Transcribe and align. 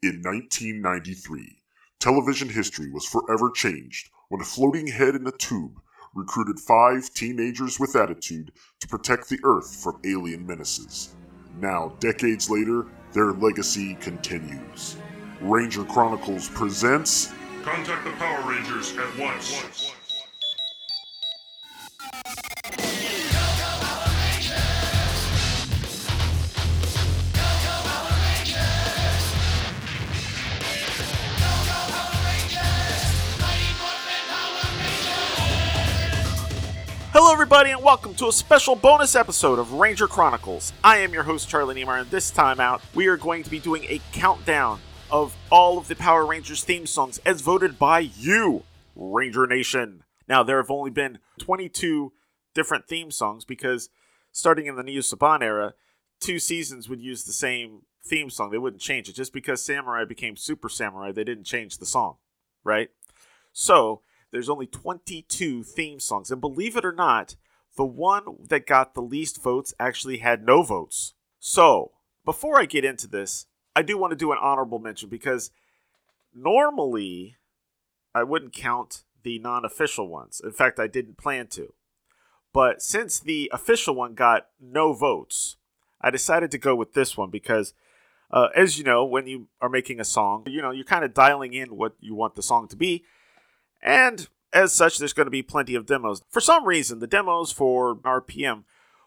In 0.00 0.22
1993, 0.22 1.58
television 1.98 2.48
history 2.48 2.88
was 2.88 3.04
forever 3.04 3.50
changed 3.50 4.10
when 4.28 4.40
a 4.40 4.44
floating 4.44 4.86
head 4.86 5.16
in 5.16 5.26
a 5.26 5.32
tube 5.32 5.80
recruited 6.14 6.60
five 6.60 7.12
teenagers 7.14 7.80
with 7.80 7.96
attitude 7.96 8.52
to 8.78 8.86
protect 8.86 9.28
the 9.28 9.40
Earth 9.42 9.82
from 9.82 10.00
alien 10.04 10.46
menaces. 10.46 11.16
Now, 11.58 11.96
decades 11.98 12.48
later, 12.48 12.86
their 13.12 13.32
legacy 13.32 13.96
continues. 13.96 14.96
Ranger 15.40 15.82
Chronicles 15.82 16.48
presents 16.50 17.32
Contact 17.64 18.04
the 18.04 18.12
Power 18.12 18.48
Rangers 18.48 18.96
at 18.96 19.18
once. 19.18 19.97
Everybody, 37.50 37.70
and 37.70 37.82
welcome 37.82 38.14
to 38.14 38.28
a 38.28 38.32
special 38.32 38.76
bonus 38.76 39.16
episode 39.16 39.58
of 39.58 39.72
Ranger 39.72 40.06
Chronicles. 40.06 40.70
I 40.84 40.98
am 40.98 41.14
your 41.14 41.22
host, 41.22 41.48
Charlie 41.48 41.76
Niemeyer, 41.76 42.00
and 42.00 42.10
this 42.10 42.30
time 42.30 42.60
out, 42.60 42.82
we 42.94 43.06
are 43.06 43.16
going 43.16 43.42
to 43.42 43.48
be 43.48 43.58
doing 43.58 43.84
a 43.84 44.02
countdown 44.12 44.80
of 45.10 45.34
all 45.48 45.78
of 45.78 45.88
the 45.88 45.96
Power 45.96 46.26
Rangers 46.26 46.62
theme 46.62 46.84
songs 46.84 47.16
as 47.24 47.40
voted 47.40 47.78
by 47.78 48.00
you, 48.00 48.64
Ranger 48.94 49.46
Nation. 49.46 50.04
Now, 50.28 50.42
there 50.42 50.58
have 50.58 50.70
only 50.70 50.90
been 50.90 51.20
22 51.38 52.12
different 52.54 52.86
theme 52.86 53.10
songs 53.10 53.46
because 53.46 53.88
starting 54.30 54.66
in 54.66 54.76
the 54.76 54.82
Neo 54.82 55.00
Saban 55.00 55.40
era, 55.40 55.72
two 56.20 56.38
seasons 56.38 56.86
would 56.90 57.00
use 57.00 57.24
the 57.24 57.32
same 57.32 57.80
theme 58.04 58.28
song. 58.28 58.50
They 58.50 58.58
wouldn't 58.58 58.82
change 58.82 59.08
it. 59.08 59.14
Just 59.14 59.32
because 59.32 59.64
Samurai 59.64 60.04
became 60.04 60.36
Super 60.36 60.68
Samurai, 60.68 61.12
they 61.12 61.24
didn't 61.24 61.44
change 61.44 61.78
the 61.78 61.86
song, 61.86 62.16
right? 62.62 62.90
So, 63.54 64.02
there's 64.30 64.48
only 64.48 64.66
22 64.66 65.62
theme 65.62 66.00
songs. 66.00 66.30
And 66.30 66.40
believe 66.40 66.76
it 66.76 66.84
or 66.84 66.92
not, 66.92 67.36
the 67.76 67.84
one 67.84 68.24
that 68.48 68.66
got 68.66 68.94
the 68.94 69.00
least 69.00 69.42
votes 69.42 69.74
actually 69.78 70.18
had 70.18 70.44
no 70.44 70.62
votes. 70.62 71.14
So, 71.38 71.92
before 72.24 72.60
I 72.60 72.66
get 72.66 72.84
into 72.84 73.06
this, 73.06 73.46
I 73.74 73.82
do 73.82 73.96
want 73.96 74.10
to 74.10 74.16
do 74.16 74.32
an 74.32 74.38
honorable 74.40 74.80
mention 74.80 75.08
because 75.08 75.50
normally 76.34 77.36
I 78.14 78.22
wouldn't 78.24 78.52
count 78.52 79.04
the 79.22 79.38
non 79.38 79.64
official 79.64 80.08
ones. 80.08 80.40
In 80.42 80.52
fact, 80.52 80.78
I 80.78 80.88
didn't 80.88 81.18
plan 81.18 81.46
to. 81.48 81.72
But 82.52 82.82
since 82.82 83.20
the 83.20 83.50
official 83.52 83.94
one 83.94 84.14
got 84.14 84.48
no 84.60 84.92
votes, 84.92 85.56
I 86.00 86.10
decided 86.10 86.50
to 86.52 86.58
go 86.58 86.74
with 86.74 86.94
this 86.94 87.16
one 87.16 87.30
because, 87.30 87.74
uh, 88.30 88.48
as 88.56 88.78
you 88.78 88.84
know, 88.84 89.04
when 89.04 89.26
you 89.26 89.48
are 89.60 89.68
making 89.68 90.00
a 90.00 90.04
song, 90.04 90.44
you 90.46 90.62
know, 90.62 90.70
you're 90.70 90.84
kind 90.84 91.04
of 91.04 91.14
dialing 91.14 91.54
in 91.54 91.76
what 91.76 91.94
you 92.00 92.14
want 92.14 92.34
the 92.34 92.42
song 92.42 92.68
to 92.68 92.76
be. 92.76 93.04
And 93.82 94.28
as 94.52 94.72
such, 94.72 94.98
there's 94.98 95.12
going 95.12 95.26
to 95.26 95.30
be 95.30 95.42
plenty 95.42 95.74
of 95.74 95.86
demos. 95.86 96.22
For 96.28 96.40
some 96.40 96.66
reason, 96.66 96.98
the 96.98 97.06
demos 97.06 97.52
for 97.52 97.96
RPM 97.96 98.64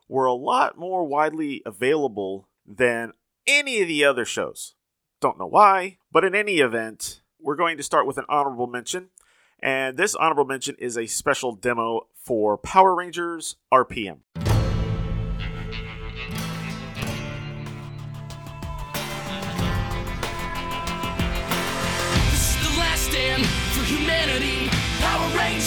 were 0.08 0.26
a 0.26 0.34
lot 0.34 0.78
more 0.78 1.06
widely 1.06 1.62
available 1.66 2.48
than 2.66 3.14
any 3.48 3.82
of 3.82 3.88
the 3.88 4.04
other 4.04 4.26
shows. 4.26 4.76
Don't 5.20 5.40
know 5.40 5.48
why, 5.48 5.98
but 6.12 6.26
in 6.26 6.36
any 6.36 6.60
event, 6.60 7.22
we're 7.40 7.56
going 7.56 7.78
to 7.78 7.84
start 7.84 8.06
with 8.06 8.18
an 8.18 8.26
honorable 8.30 8.68
mention. 8.68 9.10
And 9.60 9.98
this 9.98 10.16
honorable 10.16 10.46
mention 10.46 10.76
is 10.80 10.98
a 10.98 11.08
special 11.08 11.54
demo 11.54 12.08
for 12.16 12.58
Power 12.58 12.96
Rangers 12.96 13.58
RPM. 13.72 14.20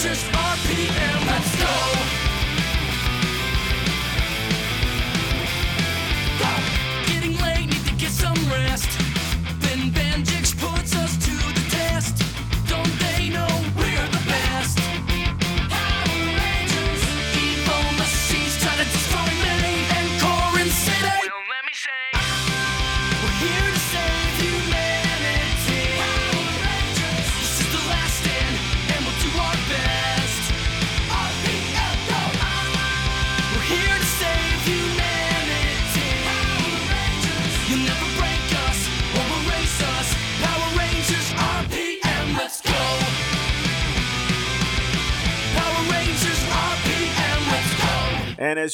Power 0.05 0.11
Rangers 0.11 0.25
RPM, 0.25 0.64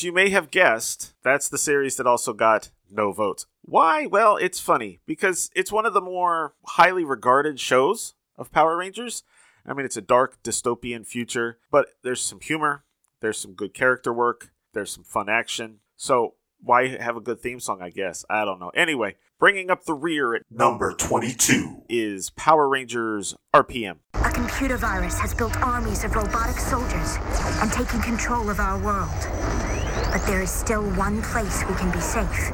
as 0.00 0.05
you 0.05 0.12
may 0.15 0.31
have 0.31 0.50
guessed, 0.50 1.12
that's 1.22 1.47
the 1.50 1.59
series 1.59 1.97
that 1.97 2.06
also 2.06 2.33
got 2.33 2.71
no 2.91 3.12
votes. 3.12 3.44
Why? 3.61 4.06
Well, 4.06 4.38
it's 4.38 4.59
funny 4.59 5.00
because 5.05 5.50
it's 5.55 5.71
one 5.71 5.84
of 5.84 5.93
the 5.93 6.00
more 6.00 6.55
highly 6.65 7.05
regarded 7.05 7.61
shows 7.61 8.15
of 8.38 8.50
Power 8.50 8.78
Rangers. 8.78 9.25
I 9.66 9.75
mean, 9.75 9.84
it's 9.84 9.99
a 9.99 10.00
dark 10.00 10.43
dystopian 10.43 11.06
future, 11.06 11.59
but 11.71 11.88
there's 12.03 12.22
some 12.22 12.41
humor, 12.41 12.84
there's 13.21 13.37
some 13.37 13.53
good 13.53 13.75
character 13.75 14.11
work, 14.11 14.53
there's 14.72 14.91
some 14.91 15.05
fun 15.05 15.28
action. 15.28 15.81
So, 15.99 16.37
why 16.62 16.97
have 16.97 17.19
a 17.19 17.21
good 17.21 17.41
theme 17.41 17.61
song, 17.61 17.82
I 17.82 17.91
guess? 17.91 18.25
I 18.31 18.47
don't 18.47 18.59
know. 18.59 18.71
Anyway, 18.71 19.17
bringing 19.38 19.71
up 19.71 19.84
the 19.84 19.93
rear 19.93 20.34
at 20.34 20.44
number 20.50 20.94
22. 20.94 21.82
is 21.91 22.31
Power 22.31 22.71
Rangers 22.71 23.37
RPM. 23.53 23.99
A 24.15 24.31
computer 24.31 24.78
virus 24.78 25.19
has 25.19 25.34
built 25.34 25.55
armies 25.59 26.05
of 26.05 26.15
robotic 26.15 26.56
soldiers 26.56 27.19
and 27.61 27.71
taken 27.71 28.00
control 28.00 28.49
of 28.49 28.61
our 28.61 28.82
world. 28.82 29.69
But 30.12 30.26
there 30.26 30.43
is 30.43 30.50
still 30.50 30.82
one 30.93 31.22
place 31.22 31.65
we 31.69 31.75
can 31.75 31.91
be 31.91 32.00
safe 32.00 32.53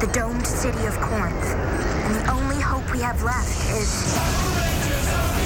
the 0.00 0.06
domed 0.08 0.46
city 0.46 0.84
of 0.86 0.94
Corinth. 1.00 1.44
And 1.44 2.14
the 2.14 2.30
only 2.30 2.60
hope 2.60 2.92
we 2.92 3.00
have 3.00 3.22
left 3.22 3.48
is. 3.70 5.45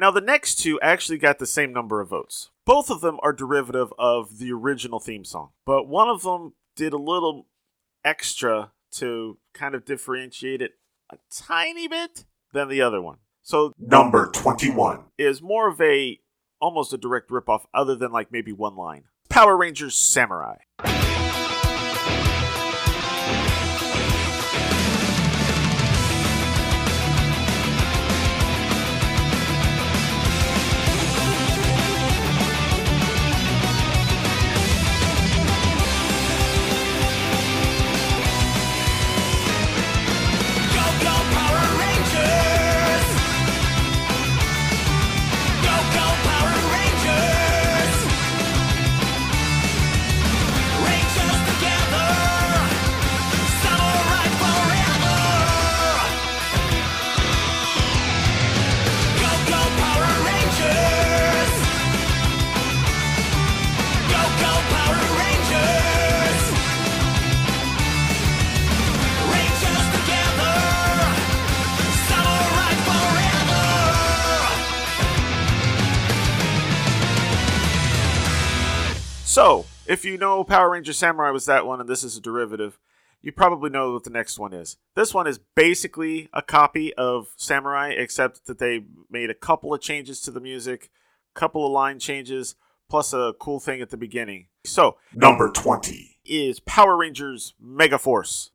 Right, 0.00 0.06
now 0.06 0.10
the 0.10 0.20
next 0.20 0.56
two 0.56 0.80
actually 0.80 1.18
got 1.18 1.38
the 1.38 1.46
same 1.46 1.72
number 1.72 2.00
of 2.00 2.08
votes. 2.08 2.50
Both 2.64 2.90
of 2.90 3.00
them 3.00 3.18
are 3.22 3.32
derivative 3.32 3.92
of 3.98 4.38
the 4.38 4.52
original 4.52 5.00
theme 5.00 5.24
song, 5.24 5.50
but 5.66 5.88
one 5.88 6.08
of 6.08 6.22
them 6.22 6.54
did 6.76 6.92
a 6.92 6.98
little 6.98 7.46
extra 8.04 8.72
to 8.92 9.38
kind 9.54 9.74
of 9.74 9.84
differentiate 9.84 10.62
it 10.62 10.72
a 11.10 11.18
tiny 11.30 11.88
bit 11.88 12.24
than 12.52 12.68
the 12.68 12.80
other 12.80 13.00
one. 13.00 13.18
So 13.42 13.72
Number 13.78 14.30
21. 14.32 15.04
is 15.18 15.42
more 15.42 15.68
of 15.68 15.80
a 15.80 16.20
almost 16.60 16.92
a 16.92 16.98
direct 16.98 17.30
ripoff, 17.30 17.62
other 17.72 17.94
than 17.96 18.12
like 18.12 18.30
maybe 18.30 18.52
one 18.52 18.76
line. 18.76 19.04
Power 19.28 19.56
Rangers 19.56 19.96
Samurai. 19.96 20.56
So, 79.30 79.64
if 79.86 80.04
you 80.04 80.18
know 80.18 80.42
Power 80.42 80.70
Ranger 80.70 80.92
Samurai 80.92 81.30
was 81.30 81.46
that 81.46 81.64
one 81.64 81.80
and 81.80 81.88
this 81.88 82.02
is 82.02 82.16
a 82.16 82.20
derivative, 82.20 82.80
you 83.22 83.30
probably 83.30 83.70
know 83.70 83.92
what 83.92 84.02
the 84.02 84.10
next 84.10 84.40
one 84.40 84.52
is. 84.52 84.76
This 84.96 85.14
one 85.14 85.28
is 85.28 85.38
basically 85.54 86.28
a 86.32 86.42
copy 86.42 86.92
of 86.94 87.28
Samurai, 87.36 87.90
except 87.90 88.46
that 88.46 88.58
they 88.58 88.86
made 89.08 89.30
a 89.30 89.34
couple 89.34 89.72
of 89.72 89.80
changes 89.80 90.20
to 90.22 90.32
the 90.32 90.40
music, 90.40 90.90
couple 91.32 91.64
of 91.64 91.70
line 91.70 92.00
changes, 92.00 92.56
plus 92.88 93.12
a 93.12 93.32
cool 93.38 93.60
thing 93.60 93.80
at 93.80 93.90
the 93.90 93.96
beginning. 93.96 94.48
So, 94.66 94.96
Number 95.14 95.48
20. 95.48 96.16
is 96.24 96.58
Power 96.58 96.96
Rangers 96.96 97.54
Mega 97.60 98.00
Force. 98.00 98.50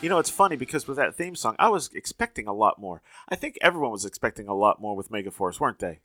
You 0.00 0.08
know, 0.08 0.18
it's 0.18 0.30
funny 0.30 0.56
because 0.56 0.88
with 0.88 0.96
that 0.96 1.14
theme 1.14 1.36
song, 1.36 1.56
I 1.58 1.68
was 1.68 1.90
expecting 1.92 2.46
a 2.46 2.54
lot 2.54 2.80
more. 2.80 3.02
I 3.28 3.36
think 3.36 3.58
everyone 3.60 3.90
was 3.90 4.06
expecting 4.06 4.48
a 4.48 4.54
lot 4.54 4.80
more 4.80 4.96
with 4.96 5.10
Mega 5.10 5.30
Force, 5.30 5.60
weren't 5.60 5.78
they? 5.78 6.00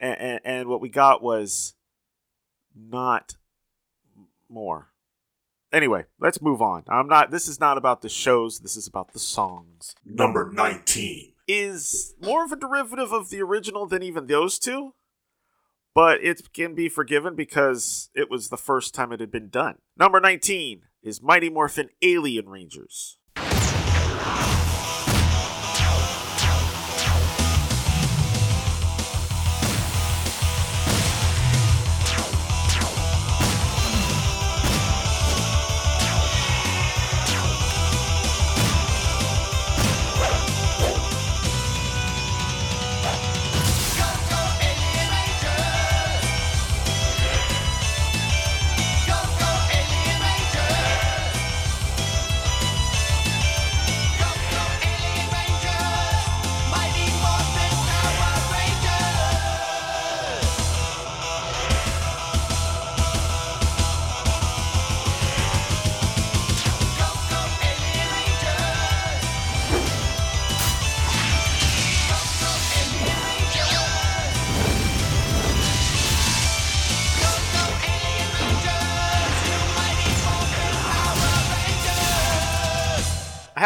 And, 0.00 0.18
and, 0.18 0.40
and 0.44 0.68
what 0.68 0.80
we 0.80 0.88
got 0.88 1.22
was 1.22 1.74
not 2.74 3.36
more. 4.48 4.88
Anyway, 5.72 6.06
let's 6.18 6.42
move 6.42 6.60
on. 6.60 6.82
I'm 6.88 7.06
not. 7.06 7.30
This 7.30 7.46
is 7.46 7.60
not 7.60 7.78
about 7.78 8.02
the 8.02 8.08
shows. 8.08 8.60
This 8.60 8.76
is 8.76 8.88
about 8.88 9.12
the 9.12 9.18
songs. 9.18 9.94
Number 10.04 10.50
19. 10.52 11.34
Is 11.46 12.14
more 12.20 12.44
of 12.44 12.52
a 12.52 12.56
derivative 12.56 13.12
of 13.12 13.30
the 13.30 13.40
original 13.42 13.86
than 13.86 14.02
even 14.02 14.26
those 14.26 14.58
two, 14.58 14.94
but 15.94 16.22
it 16.22 16.52
can 16.52 16.74
be 16.74 16.88
forgiven 16.88 17.36
because 17.36 18.10
it 18.14 18.30
was 18.30 18.48
the 18.48 18.56
first 18.56 18.94
time 18.94 19.12
it 19.12 19.20
had 19.20 19.30
been 19.30 19.48
done. 19.48 19.76
Number 19.96 20.20
19 20.20 20.82
is 21.02 21.22
Mighty 21.22 21.50
Morphin 21.50 21.90
Alien 22.02 22.48
Rangers. 22.48 23.17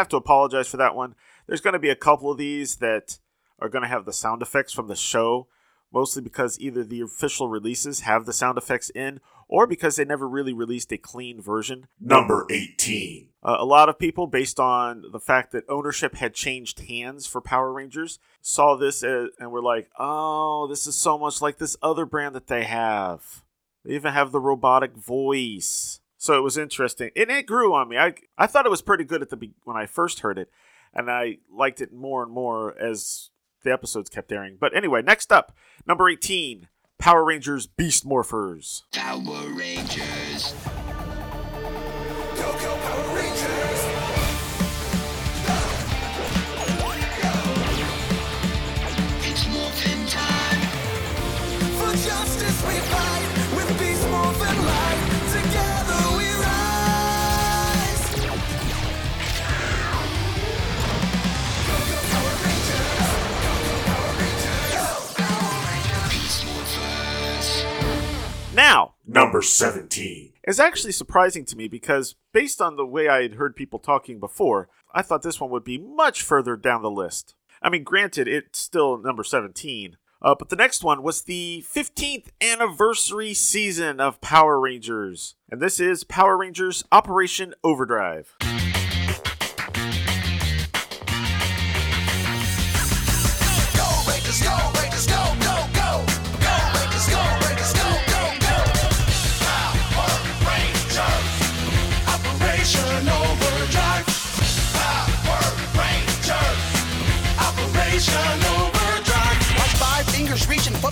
Have 0.03 0.09
to 0.09 0.17
apologize 0.17 0.69
for 0.69 0.77
that 0.77 0.95
one. 0.95 1.15
There's 1.47 1.61
going 1.61 1.73
to 1.73 1.79
be 1.79 1.91
a 1.91 1.97
couple 1.97 2.31
of 2.31 2.39
these 2.39 2.77
that 2.77 3.19
are 3.59 3.69
going 3.69 3.83
to 3.83 3.89
have 3.89 4.05
the 4.05 4.13
sound 4.13 4.43
effects 4.43 4.73
from 4.73 4.89
the 4.89 4.97
show, 4.97 5.47
mostly 5.93 6.23
because 6.23 6.59
either 6.61 6.85
the 6.85 7.01
official 7.01 7.49
releases 7.49 8.01
have 8.01 8.27
the 8.27 8.33
sound 8.33 8.59
effects 8.59 8.91
in, 8.91 9.21
or 9.49 9.67
because 9.67 9.97
they 9.97 10.05
never 10.05 10.29
really 10.29 10.53
released 10.53 10.93
a 10.93 10.99
clean 10.99 11.41
version. 11.41 11.87
Number 12.01 12.47
18. 12.51 13.29
Uh, 13.43 13.57
a 13.59 13.65
lot 13.65 13.89
of 13.89 13.99
people, 13.99 14.27
based 14.27 14.59
on 14.59 15.05
the 15.13 15.21
fact 15.21 15.53
that 15.53 15.65
ownership 15.69 16.17
had 16.17 16.35
changed 16.35 16.89
hands 16.89 17.27
for 17.27 17.41
Power 17.41 17.73
Rangers, 17.73 18.19
saw 18.41 18.77
this 18.77 19.03
as, 19.03 19.29
and 19.39 19.53
were 19.53 19.63
like, 19.63 19.91
oh, 19.99 20.67
this 20.69 20.87
is 20.87 20.97
so 20.97 21.19
much 21.19 21.41
like 21.41 21.59
this 21.59 21.77
other 21.83 22.07
brand 22.07 22.35
that 22.35 22.47
they 22.47 22.65
have. 22.65 23.45
They 23.85 23.95
even 23.95 24.13
have 24.13 24.33
the 24.33 24.41
robotic 24.41 24.97
voice. 24.97 26.01
So 26.23 26.39
it 26.39 26.43
was 26.43 26.57
interesting. 26.57 27.11
And 27.17 27.31
it 27.33 27.47
grew 27.47 27.75
on 27.75 27.89
me. 27.89 27.99
I, 27.99 28.15
I 28.39 28.47
thought 28.47 28.65
it 28.65 28.71
was 28.71 28.81
pretty 28.81 29.03
good 29.03 29.23
at 29.23 29.31
the 29.31 29.37
be- 29.37 29.57
when 29.65 29.77
I 29.77 29.87
first 29.87 30.21
heard 30.21 30.39
it, 30.39 30.53
and 30.95 31.11
I 31.11 31.39
liked 31.53 31.81
it 31.81 31.93
more 31.93 32.23
and 32.23 32.31
more 32.31 32.79
as 32.79 33.31
the 33.65 33.73
episodes 33.73 34.09
kept 34.09 34.31
airing. 34.31 34.57
But 34.61 34.73
anyway, 34.73 35.03
next 35.03 35.33
up, 35.33 35.53
number 35.85 36.09
18, 36.09 36.69
Power 36.97 37.25
Rangers 37.25 37.67
Beast 37.67 38.07
Morphers. 38.07 38.83
Power 38.93 39.49
Rangers. 39.49 40.55
It's 42.31 43.12
Number 69.43 69.49
17. 69.49 70.35
It's 70.45 70.61
actually 70.61 70.93
surprising 70.93 71.45
to 71.47 71.57
me 71.57 71.67
because, 71.67 72.15
based 72.33 72.63
on 72.63 72.77
the 72.77 72.87
way 72.87 73.09
I 73.09 73.23
had 73.23 73.35
heard 73.35 73.57
people 73.57 73.81
talking 73.81 74.21
before, 74.21 74.69
I 74.95 75.03
thought 75.03 75.23
this 75.23 75.41
one 75.41 75.51
would 75.51 75.65
be 75.65 75.79
much 75.79 76.23
further 76.23 76.57
down 76.57 76.83
the 76.83 76.91
list. 76.93 77.35
I 77.61 77.69
mean, 77.69 77.83
granted, 77.83 78.29
it's 78.29 78.61
still 78.61 78.99
number 78.99 79.25
17, 79.25 79.97
uh, 80.23 80.37
but 80.39 80.49
the 80.49 80.55
next 80.55 80.85
one 80.85 81.03
was 81.03 81.23
the 81.23 81.65
15th 81.69 82.27
anniversary 82.41 83.35
season 83.35 83.99
of 83.99 84.21
Power 84.21 84.61
Rangers, 84.61 85.35
and 85.51 85.61
this 85.61 85.81
is 85.81 86.05
Power 86.05 86.39
Rangers 86.39 86.85
Operation 86.93 87.53
Overdrive. 87.65 88.37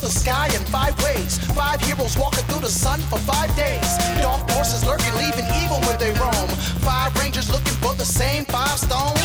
The 0.00 0.09
sky 0.09 0.47
in 0.47 0.62
five 0.73 0.97
ways. 1.04 1.38
Five 1.52 1.80
heroes 1.83 2.16
walking 2.16 2.45
through 2.45 2.61
the 2.61 2.75
sun 2.85 3.00
for 3.11 3.19
five 3.19 3.54
days. 3.54 3.88
Dark 4.21 4.49
forces 4.50 4.85
lurking, 4.85 5.14
leaving 5.14 5.47
evil 5.62 5.78
where 5.87 5.99
they 5.99 6.12
roam. 6.19 6.49
Five 6.80 7.14
rangers 7.21 7.50
looking 7.50 7.76
for 7.85 7.95
the 7.95 8.04
same 8.04 8.45
five 8.47 8.78
stones. 8.78 9.21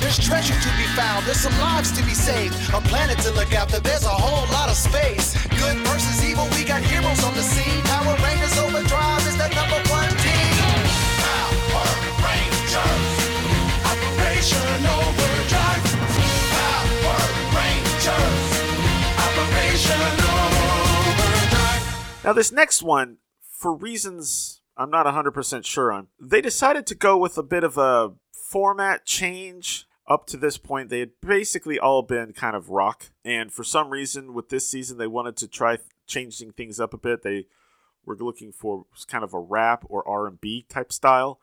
There's 0.00 0.18
treasure 0.18 0.54
to 0.54 0.70
be 0.78 0.86
found, 0.94 1.26
there's 1.26 1.40
some 1.40 1.58
lives 1.58 1.92
to 1.98 2.02
be 2.04 2.14
saved. 2.14 2.54
A 2.72 2.80
planet 2.80 3.18
to 3.20 3.32
look 3.32 3.52
after, 3.52 3.80
there's 3.80 4.04
a 4.04 4.16
whole 4.24 4.46
lot 4.52 4.68
of 4.70 4.76
space. 4.76 5.34
Good 5.58 5.76
versus 5.88 6.24
evil, 6.24 6.48
we 6.56 6.64
got 6.64 6.80
heroes 6.80 7.22
on 7.24 7.34
the 7.34 7.42
scene. 7.42 7.82
Power 7.84 8.16
Rangers 8.24 8.56
Overdrive 8.58 9.26
is 9.26 9.36
the 9.36 9.48
number 9.52 9.80
one 9.90 10.08
team. 10.24 10.54
Power 11.20 11.92
Rangers, 12.24 13.26
Operation 13.84 14.86
Now, 22.26 22.32
this 22.32 22.50
next 22.50 22.82
one, 22.82 23.18
for 23.40 23.72
reasons 23.72 24.60
I'm 24.76 24.90
not 24.90 25.06
100% 25.06 25.64
sure 25.64 25.92
on, 25.92 26.08
they 26.18 26.40
decided 26.40 26.84
to 26.88 26.96
go 26.96 27.16
with 27.16 27.38
a 27.38 27.42
bit 27.44 27.62
of 27.62 27.78
a 27.78 28.14
format 28.32 29.06
change. 29.06 29.86
Up 30.08 30.26
to 30.26 30.36
this 30.36 30.58
point, 30.58 30.88
they 30.88 30.98
had 30.98 31.12
basically 31.20 31.78
all 31.78 32.02
been 32.02 32.32
kind 32.32 32.56
of 32.56 32.70
rock, 32.70 33.10
and 33.24 33.52
for 33.52 33.62
some 33.62 33.90
reason, 33.90 34.34
with 34.34 34.48
this 34.48 34.68
season, 34.68 34.98
they 34.98 35.06
wanted 35.06 35.36
to 35.36 35.46
try 35.46 35.78
changing 36.08 36.50
things 36.50 36.80
up 36.80 36.92
a 36.92 36.98
bit. 36.98 37.22
They 37.22 37.46
were 38.04 38.16
looking 38.16 38.50
for 38.50 38.86
kind 39.06 39.22
of 39.22 39.32
a 39.32 39.38
rap 39.38 39.84
or 39.88 40.06
R&B 40.08 40.66
type 40.68 40.92
style. 40.92 41.38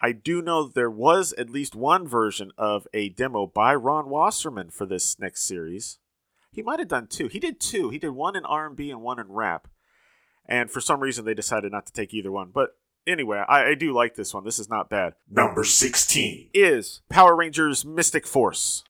I 0.00 0.10
do 0.10 0.42
know 0.42 0.66
there 0.66 0.90
was 0.90 1.34
at 1.34 1.50
least 1.50 1.76
one 1.76 2.06
version 2.06 2.50
of 2.58 2.88
a 2.92 3.10
demo 3.10 3.46
by 3.46 3.76
Ron 3.76 4.08
Wasserman 4.08 4.70
for 4.70 4.86
this 4.86 5.20
next 5.20 5.44
series. 5.44 5.98
He 6.50 6.62
might 6.62 6.80
have 6.80 6.88
done 6.88 7.06
two. 7.06 7.28
He 7.28 7.38
did 7.38 7.60
two. 7.60 7.90
He 7.90 7.98
did 8.00 8.10
one 8.10 8.34
in 8.34 8.44
R&B 8.44 8.90
and 8.90 9.02
one 9.02 9.20
in 9.20 9.30
rap 9.30 9.68
and 10.48 10.70
for 10.70 10.80
some 10.80 11.00
reason 11.00 11.24
they 11.24 11.34
decided 11.34 11.72
not 11.72 11.86
to 11.86 11.92
take 11.92 12.14
either 12.14 12.32
one. 12.32 12.50
But 12.52 12.76
anyway, 13.06 13.44
I, 13.48 13.70
I 13.70 13.74
do 13.74 13.92
like 13.92 14.14
this 14.14 14.34
one. 14.34 14.44
This 14.44 14.58
is 14.58 14.68
not 14.68 14.90
bad. 14.90 15.14
Number 15.30 15.64
16. 15.64 16.50
Is 16.54 17.02
Power 17.08 17.36
Rangers 17.36 17.84
Mystic 17.84 18.26
Force. 18.26 18.84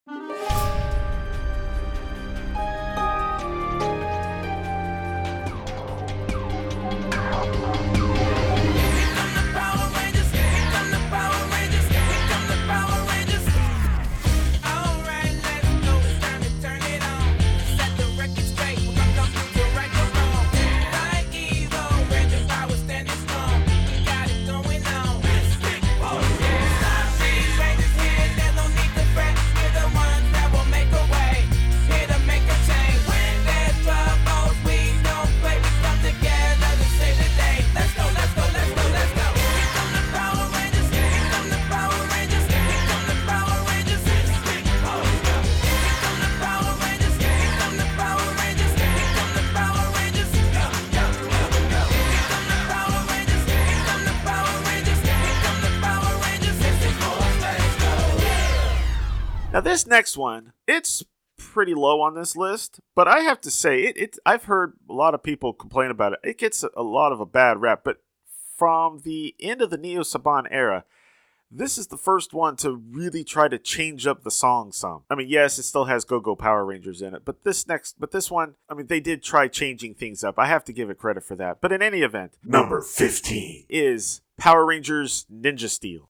This 59.77 59.87
next 59.87 60.17
one, 60.17 60.55
it's 60.67 61.05
pretty 61.37 61.75
low 61.75 62.01
on 62.01 62.15
this 62.15 62.35
list, 62.35 62.81
but 62.95 63.07
I 63.07 63.19
have 63.21 63.43
to 63.43 63.51
say 63.51 63.83
it. 63.83 63.97
it 63.99 64.19
I've 64.25 64.45
heard 64.45 64.73
a 64.89 64.95
lot 64.95 65.13
of 65.13 65.23
people 65.23 65.53
complain 65.53 65.91
about 65.91 66.15
it. 66.15 66.21
It 66.25 66.39
gets 66.39 66.65
a, 66.75 66.83
lot 66.83 67.13
of 67.13 67.21
a 67.21 67.27
bad 67.27 67.61
rap, 67.61 67.83
but 67.85 67.99
from 68.57 69.03
the 69.05 69.35
end 69.39 69.61
of 69.61 69.69
the 69.69 69.77
Neo 69.77 70.01
Saban 70.01 70.47
era. 70.51 70.85
This 71.51 71.77
is 71.77 71.89
the 71.89 71.99
first 71.99 72.33
one 72.33 72.57
to 72.57 72.73
really 72.73 73.23
try 73.23 73.49
to 73.49 73.59
change 73.59 74.07
up 74.07 74.25
the 74.25 74.31
song 74.31 74.73
some. 74.73 75.03
I 75.11 75.15
mean, 75.15 75.29
yes, 75.29 75.59
it 75.59 75.65
still 75.65 75.85
has 75.85 76.07
Go 76.07 76.21
Go 76.21 76.35
Power 76.35 76.65
Rangers 76.65 77.03
in 77.03 77.15
it, 77.15 77.25
but 77.25 77.45
this 77.45 77.69
next, 77.69 78.01
but 78.01 78.13
this 78.13 78.31
one, 78.31 78.55
I 78.69 78.75
mean, 78.75 78.87
they 78.87 78.99
did 78.99 79.23
try 79.23 79.47
changing 79.47 79.95
things 79.95 80.25
up. 80.25 80.39
I 80.39 80.47
have 80.47 80.65
to 80.65 80.73
give 80.73 80.89
it 80.89 80.99
credit 80.99 81.23
for 81.23 81.37
that. 81.37 81.61
But 81.61 81.71
in 81.71 81.83
any 81.83 82.01
event, 82.01 82.33
Number 82.43 82.81
15. 82.81 83.67
is 83.69 84.23
Power 84.39 84.65
Rangers 84.65 85.27
Ninja 85.31 85.69
Steel. 85.69 86.09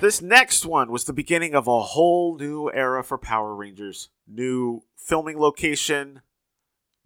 This 0.00 0.22
next 0.22 0.64
one 0.64 0.90
was 0.90 1.04
the 1.04 1.12
beginning 1.12 1.54
of 1.54 1.66
a 1.66 1.82
whole 1.82 2.38
new 2.38 2.70
era 2.72 3.04
for 3.04 3.18
Power 3.18 3.54
Rangers. 3.54 4.08
New 4.26 4.84
filming 4.96 5.38
location, 5.38 6.22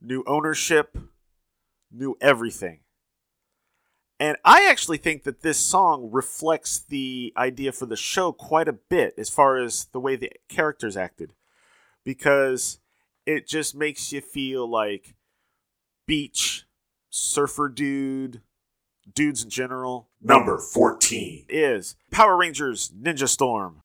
new 0.00 0.22
ownership, 0.28 0.96
new 1.90 2.16
everything. 2.20 2.82
And 4.20 4.36
I 4.44 4.68
actually 4.70 4.98
think 4.98 5.24
that 5.24 5.42
this 5.42 5.58
song 5.58 6.08
reflects 6.12 6.78
the 6.78 7.32
idea 7.36 7.72
for 7.72 7.86
the 7.86 7.96
show 7.96 8.30
quite 8.30 8.68
a 8.68 8.72
bit 8.72 9.14
as 9.18 9.28
far 9.28 9.56
as 9.58 9.86
the 9.86 9.98
way 9.98 10.14
the 10.14 10.30
characters 10.48 10.96
acted. 10.96 11.34
Because 12.04 12.78
it 13.26 13.48
just 13.48 13.74
makes 13.74 14.12
you 14.12 14.20
feel 14.20 14.70
like 14.70 15.16
beach, 16.06 16.64
surfer 17.10 17.68
dude, 17.68 18.40
dudes 19.12 19.44
in 19.44 19.50
general 19.50 20.08
Number 20.22 20.58
14. 20.58 21.46
is 21.48 21.96
Power 22.10 22.36
Rangers 22.36 22.90
Ninja 22.90 23.28
Storm. 23.28 23.82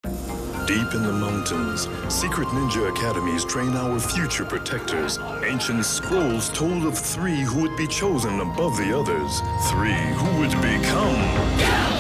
Deep 0.67 0.93
in 0.93 1.01
the 1.01 1.11
mountains, 1.11 1.87
secret 2.13 2.47
ninja 2.49 2.89
academies 2.89 3.43
train 3.43 3.73
our 3.73 3.99
future 3.99 4.45
protectors. 4.45 5.17
Ancient 5.43 5.83
scrolls 5.83 6.49
told 6.49 6.85
of 6.85 6.95
three 6.95 7.39
who 7.41 7.63
would 7.63 7.75
be 7.75 7.87
chosen 7.87 8.39
above 8.39 8.77
the 8.77 8.95
others. 8.95 9.41
Three 9.71 9.93
who 9.93 10.39
would 10.39 10.51
become. 10.61 11.15
Power 11.59 11.98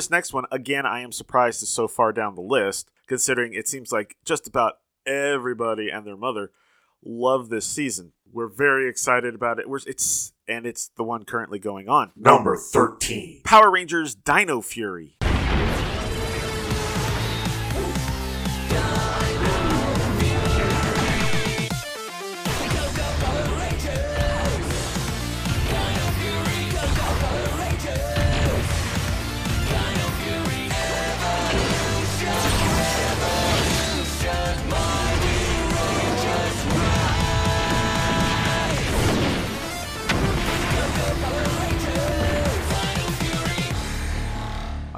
this 0.00 0.08
next 0.08 0.32
one, 0.32 0.46
again, 0.50 0.86
I 0.86 1.00
am 1.00 1.12
surprised 1.12 1.62
is 1.62 1.68
so 1.68 1.86
far 1.86 2.10
down 2.10 2.34
the 2.34 2.40
list, 2.40 2.90
considering 3.06 3.52
it 3.52 3.68
seems 3.68 3.92
like 3.92 4.16
just 4.24 4.48
about 4.48 4.76
everybody 5.04 5.90
and 5.90 6.06
their 6.06 6.16
mother 6.16 6.52
love 7.04 7.50
this 7.50 7.66
season. 7.66 8.12
We're 8.32 8.48
very 8.48 8.88
excited 8.88 9.34
about 9.34 9.58
it. 9.58 9.68
We're, 9.68 9.80
it's 9.86 10.32
and 10.48 10.64
it's 10.64 10.88
the 10.96 11.04
one 11.04 11.24
currently 11.24 11.58
going 11.58 11.90
on. 11.90 12.12
Number 12.16 12.56
13. 12.56 13.42
Power 13.44 13.70
Rangers 13.70 14.14
Dino 14.14 14.62
Fury. 14.62 15.18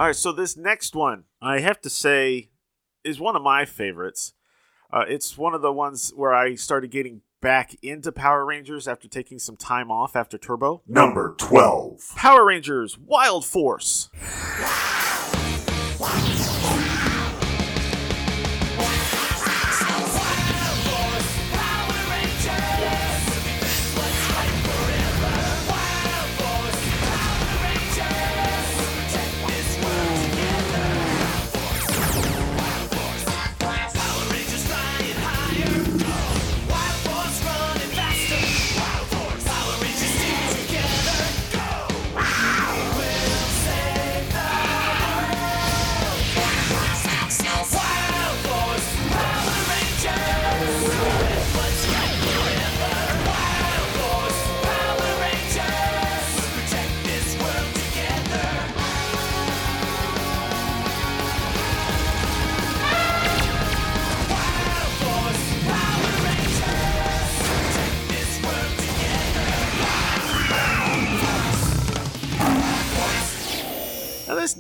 All 0.03 0.09
right, 0.09 0.17
so 0.17 0.33
this 0.33 0.57
next 0.57 0.97
one, 0.97 1.27
I 1.41 1.61
have 1.61 1.81
to 1.83 1.89
say, 1.89 2.51
is 3.05 3.21
one 3.21 3.37
of 3.37 3.43
my 3.43 3.65
favorites. 3.65 4.33
Uh, 4.93 5.05
it's 5.07 5.39
one 5.39 5.55
of 5.55 5.63
the 5.63 5.73
ones 5.73 6.13
where 6.17 6.35
I 6.35 6.57
started 6.57 6.91
getting 6.91 7.21
back 7.41 7.77
into 7.83 8.11
Power 8.11 8.45
Rangers 8.45 8.89
after 8.89 9.07
taking 9.07 9.39
some 9.39 9.57
time 9.57 9.93
off 9.93 10.17
after 10.17 10.39
Turbo. 10.39 10.83
Number 10.89 11.37
12. 11.39 12.15
Power 12.17 12.47
Rangers 12.47 12.99
Wild 12.99 13.45
Force. 13.45 14.11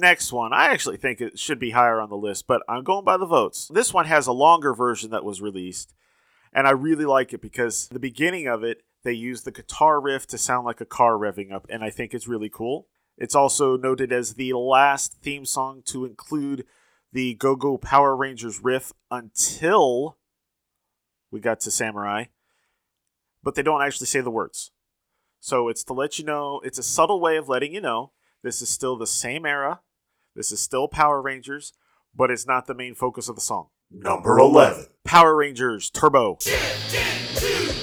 Next 0.02 0.32
one, 0.32 0.52
I 0.52 0.66
actually 0.66 0.98
think 0.98 1.20
it 1.20 1.38
should 1.38 1.58
be 1.58 1.70
higher 1.70 2.00
on 2.00 2.10
the 2.10 2.16
list, 2.16 2.46
but 2.46 2.62
I'm 2.68 2.84
going 2.84 3.04
by 3.04 3.16
the 3.16 3.24
votes. 3.24 3.70
This 3.72 3.94
one 3.94 4.04
has 4.06 4.26
a 4.26 4.32
longer 4.32 4.74
version 4.74 5.10
that 5.10 5.24
was 5.24 5.40
released, 5.40 5.94
and 6.52 6.66
I 6.66 6.72
really 6.72 7.06
like 7.06 7.32
it 7.32 7.40
because 7.40 7.88
the 7.88 7.98
beginning 7.98 8.46
of 8.46 8.62
it, 8.62 8.82
they 9.04 9.12
use 9.12 9.42
the 9.42 9.50
guitar 9.50 10.00
riff 10.00 10.26
to 10.28 10.38
sound 10.38 10.66
like 10.66 10.80
a 10.80 10.84
car 10.84 11.14
revving 11.14 11.52
up, 11.52 11.66
and 11.70 11.82
I 11.82 11.88
think 11.88 12.12
it's 12.12 12.28
really 12.28 12.50
cool. 12.50 12.88
It's 13.16 13.34
also 13.34 13.76
noted 13.76 14.12
as 14.12 14.34
the 14.34 14.52
last 14.52 15.14
theme 15.22 15.46
song 15.46 15.82
to 15.86 16.04
include 16.04 16.66
the 17.12 17.34
Go 17.34 17.56
Go 17.56 17.78
Power 17.78 18.16
Rangers 18.16 18.60
riff 18.62 18.92
until 19.10 20.18
we 21.30 21.40
got 21.40 21.60
to 21.60 21.70
Samurai, 21.70 22.24
but 23.42 23.54
they 23.54 23.62
don't 23.62 23.82
actually 23.82 24.06
say 24.06 24.20
the 24.20 24.30
words. 24.30 24.70
So 25.40 25.68
it's 25.68 25.84
to 25.84 25.92
let 25.92 26.18
you 26.18 26.24
know, 26.24 26.60
it's 26.64 26.78
a 26.78 26.82
subtle 26.82 27.20
way 27.20 27.36
of 27.36 27.48
letting 27.48 27.72
you 27.72 27.80
know 27.80 28.12
this 28.42 28.60
is 28.62 28.68
still 28.68 28.96
the 28.96 29.06
same 29.06 29.46
era. 29.46 29.80
This 30.34 30.50
is 30.50 30.60
still 30.60 30.88
Power 30.88 31.20
Rangers, 31.20 31.74
but 32.14 32.30
it's 32.30 32.46
not 32.46 32.66
the 32.66 32.74
main 32.74 32.94
focus 32.94 33.28
of 33.28 33.34
the 33.34 33.42
song. 33.42 33.68
Number 33.90 34.38
11. 34.38 34.86
Power 35.04 35.36
Rangers 35.36 35.90
Turbo. 35.90 36.38
Mighty 36.46 37.82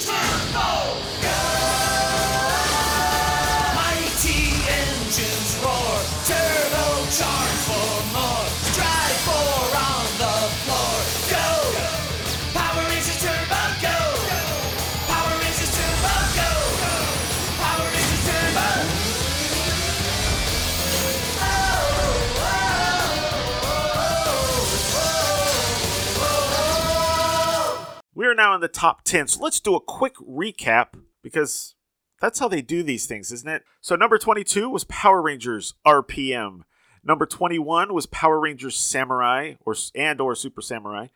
now 28.40 28.56
in 28.56 28.62
the 28.62 28.68
top 28.68 29.04
10. 29.04 29.28
So 29.28 29.44
let's 29.44 29.60
do 29.60 29.76
a 29.76 29.82
quick 29.82 30.16
recap 30.16 31.00
because 31.22 31.76
that's 32.20 32.40
how 32.40 32.48
they 32.48 32.62
do 32.62 32.82
these 32.82 33.06
things, 33.06 33.32
isn't 33.32 33.50
it? 33.50 33.64
So 33.82 33.96
number 33.96 34.18
22 34.18 34.70
was 34.70 34.84
Power 34.86 35.22
Rangers 35.22 35.76
RPM. 35.86 36.62
Number 37.04 37.26
21 37.26 37.94
was 37.94 38.06
Power 38.08 38.40
Rangers 38.40 38.78
Samurai 38.78 39.56
or 39.66 39.76
and 39.94 40.20
or 40.20 40.36
Super 40.36 40.62
Samurai. 40.62 41.08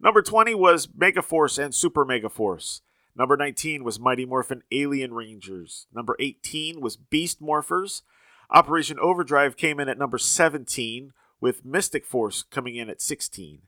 Number 0.00 0.22
20 0.22 0.54
was 0.54 0.86
Megaforce 0.88 1.62
and 1.62 1.74
Super 1.74 2.04
Megaforce. 2.04 2.80
Number 3.14 3.36
19 3.36 3.84
was 3.84 4.00
Mighty 4.00 4.24
Morphin 4.24 4.62
Alien 4.72 5.14
Rangers. 5.14 5.86
Number 5.92 6.16
18 6.18 6.80
was 6.80 6.96
Beast 6.96 7.40
Morphers. 7.40 8.02
Operation 8.50 8.98
Overdrive 8.98 9.56
came 9.56 9.78
in 9.78 9.88
at 9.88 9.98
number 9.98 10.18
17 10.18 11.12
with 11.40 11.64
Mystic 11.64 12.04
Force 12.06 12.42
coming 12.42 12.76
in 12.76 12.88
at 12.88 13.00
16. 13.00 13.62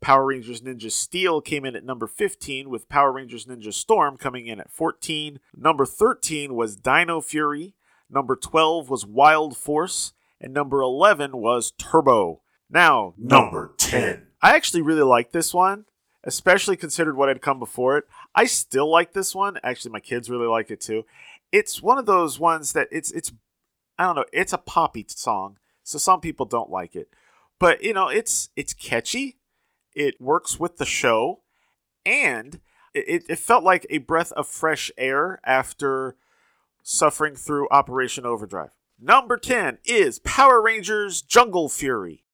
Power 0.00 0.26
Rangers 0.26 0.62
Ninja 0.62 0.90
Steel 0.90 1.40
came 1.40 1.64
in 1.64 1.76
at 1.76 1.84
number 1.84 2.06
15, 2.06 2.70
with 2.70 2.88
Power 2.88 3.12
Rangers 3.12 3.46
Ninja 3.46 3.72
Storm 3.72 4.16
coming 4.16 4.46
in 4.46 4.60
at 4.60 4.70
14. 4.70 5.40
Number 5.56 5.84
13 5.84 6.54
was 6.54 6.76
Dino 6.76 7.20
Fury. 7.20 7.74
Number 8.08 8.34
12 8.34 8.88
was 8.88 9.06
Wild 9.06 9.56
Force. 9.56 10.12
And 10.40 10.54
number 10.54 10.80
11 10.80 11.36
was 11.36 11.72
Turbo. 11.72 12.40
Now, 12.70 13.14
Number 13.18 13.74
10. 13.76 14.26
I 14.42 14.56
actually 14.56 14.82
really 14.82 15.02
like 15.02 15.32
this 15.32 15.52
one, 15.52 15.84
especially 16.24 16.76
considered 16.76 17.16
what 17.16 17.28
had 17.28 17.42
come 17.42 17.58
before 17.58 17.98
it. 17.98 18.04
I 18.34 18.46
still 18.46 18.90
like 18.90 19.12
this 19.12 19.34
one. 19.34 19.58
Actually, 19.62 19.92
my 19.92 20.00
kids 20.00 20.30
really 20.30 20.46
like 20.46 20.70
it 20.70 20.80
too. 20.80 21.04
It's 21.52 21.82
one 21.82 21.98
of 21.98 22.06
those 22.06 22.38
ones 22.38 22.72
that 22.72 22.88
it's 22.90 23.10
it's 23.10 23.32
I 23.98 24.04
don't 24.04 24.16
know, 24.16 24.24
it's 24.32 24.54
a 24.54 24.58
poppy 24.58 25.04
song, 25.08 25.58
so 25.82 25.98
some 25.98 26.20
people 26.20 26.46
don't 26.46 26.70
like 26.70 26.96
it. 26.96 27.08
But 27.58 27.82
you 27.82 27.92
know, 27.92 28.08
it's 28.08 28.48
it's 28.56 28.72
catchy. 28.72 29.36
It 29.94 30.20
works 30.20 30.58
with 30.58 30.76
the 30.76 30.86
show, 30.86 31.40
and 32.04 32.60
it, 32.94 33.24
it 33.28 33.38
felt 33.38 33.64
like 33.64 33.86
a 33.90 33.98
breath 33.98 34.32
of 34.32 34.46
fresh 34.46 34.90
air 34.96 35.40
after 35.44 36.16
suffering 36.82 37.36
through 37.36 37.68
Operation 37.70 38.24
Overdrive. 38.24 38.70
Number 38.98 39.36
10 39.36 39.78
is 39.84 40.18
Power 40.20 40.60
Rangers 40.60 41.22
Jungle 41.22 41.68
Fury. 41.68 42.24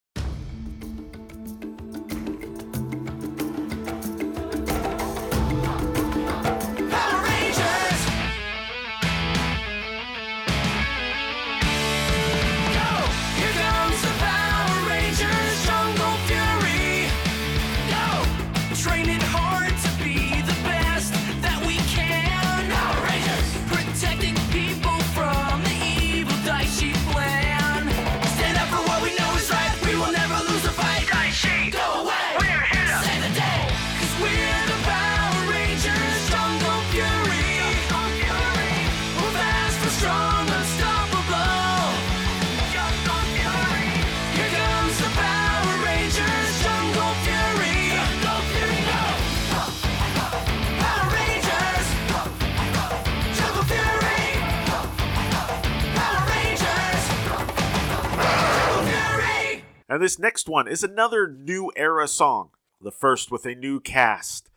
And 59.97 60.03
this 60.03 60.19
next 60.19 60.47
one 60.47 60.67
is 60.67 60.83
another 60.83 61.27
new 61.27 61.71
era 61.75 62.07
song, 62.07 62.51
the 62.79 62.91
first 62.91 63.31
with 63.31 63.47
a 63.47 63.55
new 63.55 63.79
cast, 63.79 64.51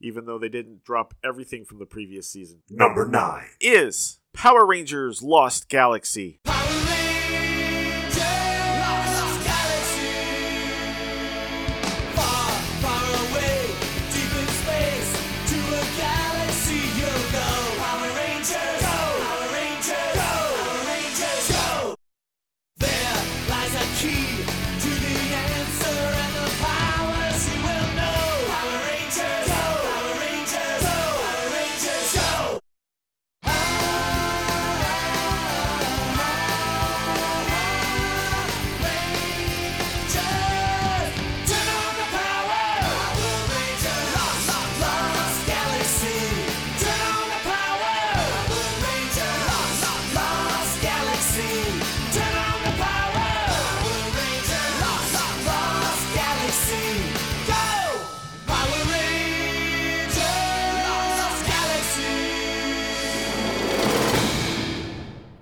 even 0.00 0.24
though 0.24 0.38
they 0.38 0.48
didn't 0.48 0.84
drop 0.84 1.12
everything 1.22 1.66
from 1.66 1.78
the 1.78 1.84
previous 1.84 2.30
season. 2.30 2.62
Number 2.70 3.06
9. 3.06 3.44
Is 3.60 4.20
Power 4.32 4.64
Rangers 4.64 5.20
Lost 5.20 5.68
Galaxy. 5.68 6.40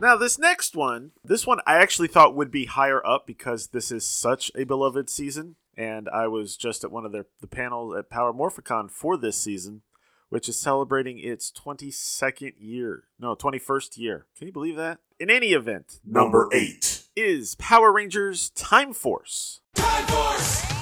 Now, 0.05 0.19
this 0.19 0.39
next 0.39 0.77
one, 0.77 1.13
this 1.25 1.47
one 1.47 1.61
I 1.67 1.79
actually 1.79 2.09
thought 2.09 2.37
would 2.37 2.51
be 2.51 2.67
higher 2.67 3.05
up 3.07 3.27
because 3.27 3.69
this 3.69 3.91
is 3.91 4.07
such 4.07 4.53
a 4.55 4.65
beloved 4.65 5.09
season. 5.09 5.57
And 5.79 6.11
I 6.11 6.27
was 6.27 6.59
just 6.59 6.85
at 6.85 6.93
one 6.93 7.07
of 7.07 7.13
their, 7.13 7.25
the 7.41 7.47
panels 7.47 7.97
at 7.97 8.11
Power 8.11 8.31
Morphicon 8.35 8.91
for 8.91 9.17
this 9.17 9.39
season, 9.39 9.81
which 10.29 10.47
is 10.47 10.59
celebrating 10.59 11.19
its 11.19 11.51
22nd 11.51 12.53
year. 12.59 13.05
No, 13.19 13.35
21st 13.35 13.97
year. 13.97 14.27
Can 14.37 14.47
you 14.47 14.53
believe 14.53 14.77
that? 14.77 14.99
In 15.19 15.31
any 15.31 15.53
event, 15.55 16.01
Number 16.05 16.51
8. 16.53 17.05
is 17.17 17.55
Power 17.55 17.91
Rangers 17.91 18.51
Time 18.51 18.93
Force. 18.93 19.63
Time 19.75 20.07
Force! 20.07 20.74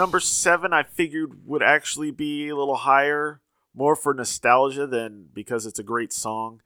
Number 0.00 0.18
seven, 0.18 0.72
I 0.72 0.82
figured 0.82 1.46
would 1.46 1.62
actually 1.62 2.10
be 2.10 2.48
a 2.48 2.56
little 2.56 2.76
higher, 2.76 3.42
more 3.74 3.94
for 3.94 4.14
nostalgia 4.14 4.86
than 4.86 5.26
because 5.30 5.66
it's 5.66 5.78
a 5.78 5.82
great 5.82 6.10
song. 6.10 6.62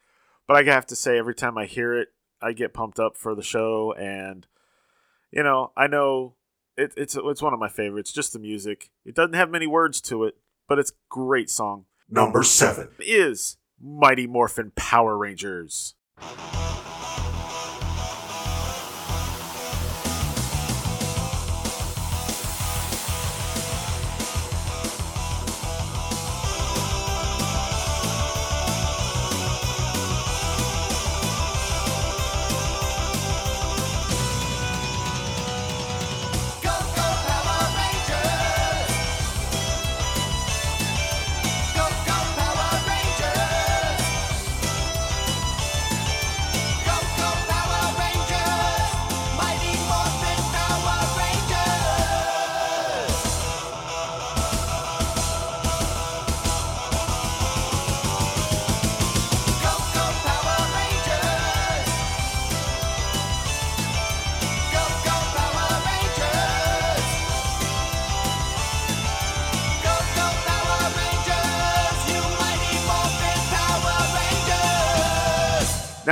But 0.47 0.57
I 0.57 0.73
have 0.73 0.87
to 0.87 0.95
say, 0.95 1.19
every 1.19 1.35
time 1.35 1.59
I 1.59 1.67
hear 1.67 1.99
it, 1.99 2.11
I 2.41 2.53
get 2.53 2.73
pumped 2.73 3.01
up 3.01 3.17
for 3.17 3.35
the 3.35 3.43
show, 3.43 3.93
and 3.93 4.47
you 5.33 5.43
know, 5.43 5.73
I 5.77 5.89
know 5.89 6.37
it, 6.77 6.95
it's 6.97 7.17
it's 7.17 7.43
one 7.43 7.53
of 7.53 7.59
my 7.59 7.69
favorites. 7.69 8.13
Just 8.13 8.35
the 8.35 8.39
music. 8.39 8.91
It 9.05 9.17
doesn't 9.17 9.35
have 9.35 9.51
many 9.51 9.67
words 9.67 10.01
to 10.03 10.23
it, 10.23 10.37
but 10.69 10.79
it's 10.79 10.93
a 10.93 10.95
great 11.09 11.51
song. 11.51 11.87
Number 12.09 12.45
7. 12.45 12.91
Is 13.01 13.57
Mighty 13.81 14.29
Morphin 14.29 14.71
Power 14.77 15.19
Rangers. 15.19 15.97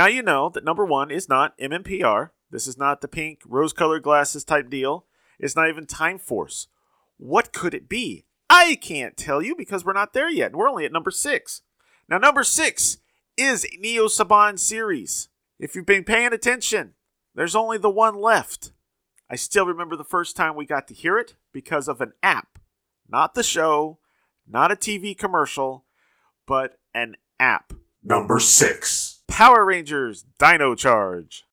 Now 0.03 0.09
you 0.09 0.21
know 0.21 0.49
that 0.49 0.65
number 0.65 0.83
one 0.83 1.11
is 1.11 1.29
not 1.29 1.57
MMPR. 1.57 2.31
This 2.51 2.67
is 2.67 2.77
not 2.77 2.99
the 2.99 3.07
pink 3.07 3.39
rose 3.45 3.71
colored 3.71 4.03
glasses 4.03 4.43
type 4.43 4.69
deal. 4.69 5.05
It's 5.39 5.55
not 5.55 5.69
even 5.69 5.85
Time 5.85 6.19
Force. 6.19 6.67
What 7.15 7.53
could 7.53 7.73
it 7.73 7.87
be? 7.87 8.25
I 8.49 8.75
can't 8.81 9.15
tell 9.15 9.41
you 9.41 9.55
because 9.55 9.85
we're 9.85 9.93
not 9.93 10.11
there 10.11 10.29
yet. 10.29 10.53
We're 10.53 10.67
only 10.67 10.83
at 10.83 10.91
number 10.91 11.09
six. 11.09 11.61
Now, 12.09 12.17
number 12.17 12.43
six 12.43 12.97
is 13.37 13.65
Neo 13.79 14.07
Saban 14.07 14.59
series. 14.59 15.29
If 15.57 15.73
you've 15.73 15.85
been 15.85 16.03
paying 16.03 16.33
attention, 16.33 16.95
there's 17.33 17.55
only 17.55 17.77
the 17.77 17.89
one 17.89 18.19
left. 18.19 18.73
I 19.29 19.37
still 19.37 19.65
remember 19.65 19.95
the 19.95 20.03
first 20.03 20.35
time 20.35 20.57
we 20.57 20.65
got 20.65 20.85
to 20.89 20.93
hear 20.93 21.17
it 21.17 21.35
because 21.53 21.87
of 21.87 22.01
an 22.01 22.11
app. 22.21 22.59
Not 23.07 23.35
the 23.35 23.41
show, 23.41 23.99
not 24.45 24.69
a 24.69 24.75
TV 24.75 25.17
commercial, 25.17 25.85
but 26.45 26.77
an 26.93 27.15
app. 27.39 27.71
Number 28.03 28.41
6. 28.41 29.12
Power 29.33 29.65
Rangers 29.65 30.25
Dino 30.37 30.75
Charge. 30.75 31.43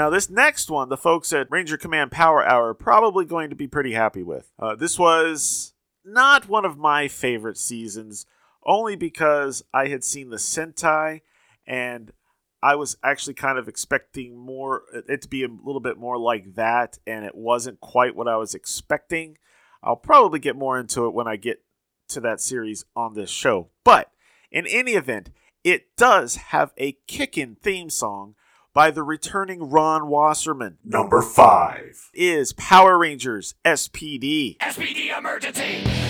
Now, 0.00 0.08
this 0.08 0.30
next 0.30 0.70
one, 0.70 0.88
the 0.88 0.96
folks 0.96 1.30
at 1.30 1.50
Ranger 1.50 1.76
Command 1.76 2.10
Power 2.10 2.42
Hour 2.42 2.70
are 2.70 2.74
probably 2.74 3.26
going 3.26 3.50
to 3.50 3.54
be 3.54 3.68
pretty 3.68 3.92
happy 3.92 4.22
with. 4.22 4.50
Uh, 4.58 4.74
this 4.74 4.98
was 4.98 5.74
not 6.02 6.48
one 6.48 6.64
of 6.64 6.78
my 6.78 7.06
favorite 7.06 7.58
seasons, 7.58 8.24
only 8.64 8.96
because 8.96 9.62
I 9.74 9.88
had 9.88 10.02
seen 10.02 10.30
the 10.30 10.38
Sentai 10.38 11.20
and 11.66 12.14
I 12.62 12.76
was 12.76 12.96
actually 13.04 13.34
kind 13.34 13.58
of 13.58 13.68
expecting 13.68 14.38
more 14.38 14.84
it 15.06 15.20
to 15.20 15.28
be 15.28 15.44
a 15.44 15.48
little 15.48 15.82
bit 15.82 15.98
more 15.98 16.16
like 16.16 16.54
that, 16.54 16.98
and 17.06 17.26
it 17.26 17.34
wasn't 17.34 17.82
quite 17.82 18.16
what 18.16 18.26
I 18.26 18.38
was 18.38 18.54
expecting. 18.54 19.36
I'll 19.82 19.96
probably 19.96 20.38
get 20.38 20.56
more 20.56 20.80
into 20.80 21.04
it 21.04 21.12
when 21.12 21.28
I 21.28 21.36
get 21.36 21.62
to 22.08 22.20
that 22.20 22.40
series 22.40 22.86
on 22.96 23.12
this 23.12 23.28
show. 23.28 23.68
But 23.84 24.10
in 24.50 24.66
any 24.66 24.92
event, 24.92 25.28
it 25.62 25.94
does 25.98 26.36
have 26.36 26.72
a 26.78 26.92
kickin' 27.06 27.56
theme 27.60 27.90
song 27.90 28.34
by 28.72 28.90
the 28.90 29.02
returning 29.02 29.70
Ron 29.70 30.08
Wasserman. 30.08 30.78
Number 30.84 31.22
5. 31.22 32.10
Is 32.14 32.52
Power 32.52 32.98
Rangers 32.98 33.54
SPD. 33.64 34.56
SPD 34.58 35.16
emergency! 35.16 36.09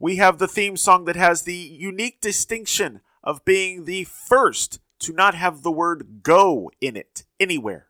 We 0.00 0.16
have 0.16 0.38
the 0.38 0.48
theme 0.48 0.76
song 0.76 1.04
that 1.04 1.14
has 1.14 1.42
the 1.42 1.54
unique 1.54 2.20
distinction 2.20 3.02
of 3.22 3.44
being 3.44 3.84
the 3.84 4.04
first 4.04 4.80
to 4.98 5.12
not 5.12 5.34
have 5.34 5.62
the 5.62 5.70
word 5.70 6.20
go 6.22 6.70
in 6.80 6.96
it 6.96 7.24
anywhere. 7.38 7.86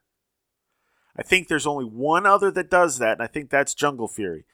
I 1.16 1.22
think 1.22 1.46
there's 1.48 1.66
only 1.66 1.84
one 1.84 2.26
other 2.26 2.50
that 2.50 2.70
does 2.70 2.98
that, 2.98 3.12
and 3.12 3.22
I 3.22 3.28
think 3.28 3.48
that's 3.48 3.74
Jungle 3.74 4.08
Fury. 4.08 4.44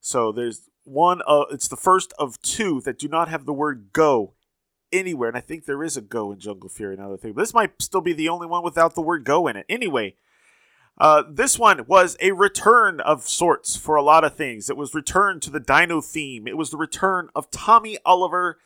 So 0.00 0.32
there's 0.32 0.68
one, 0.84 1.22
uh, 1.26 1.44
it's 1.50 1.68
the 1.68 1.76
first 1.76 2.12
of 2.18 2.40
two 2.42 2.80
that 2.82 2.98
do 2.98 3.08
not 3.08 3.28
have 3.28 3.46
the 3.46 3.52
word 3.52 3.88
go 3.92 4.34
anywhere, 4.92 5.28
and 5.28 5.36
I 5.36 5.42
think 5.42 5.64
there 5.64 5.82
is 5.82 5.96
a 5.96 6.02
go 6.02 6.30
in 6.30 6.38
Jungle 6.38 6.68
Fury, 6.68 6.94
another 6.94 7.16
thing. 7.16 7.32
But 7.32 7.42
this 7.42 7.54
might 7.54 7.80
still 7.80 8.00
be 8.00 8.12
the 8.12 8.28
only 8.28 8.46
one 8.46 8.62
without 8.62 8.94
the 8.94 9.02
word 9.02 9.24
go 9.24 9.46
in 9.48 9.56
it. 9.56 9.66
Anyway, 9.68 10.16
uh, 11.00 11.22
this 11.28 11.58
one 11.58 11.86
was 11.86 12.16
a 12.20 12.32
return 12.32 13.00
of 13.00 13.28
sorts 13.28 13.76
for 13.76 13.96
a 13.96 14.02
lot 14.02 14.24
of 14.24 14.34
things. 14.34 14.68
It 14.68 14.76
was 14.76 14.94
return 14.94 15.40
to 15.40 15.50
the 15.50 15.60
Dino 15.60 16.00
theme. 16.00 16.46
It 16.48 16.56
was 16.56 16.70
the 16.70 16.76
return 16.76 17.28
of 17.34 17.50
Tommy 17.50 17.98
Oliver, 18.04 18.58